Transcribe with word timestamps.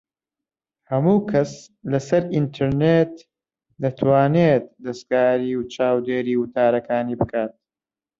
ھەموو 0.91 1.17
کەس 1.31 1.51
لە 1.91 1.99
سەر 2.07 2.23
ئینتەرنێت 2.33 3.13
دەتوانێت 3.81 4.63
دەستکاری 4.85 5.57
و 5.59 5.67
چاودێریی 5.73 6.39
وتارەکانی 6.41 7.19
بکات 7.21 7.53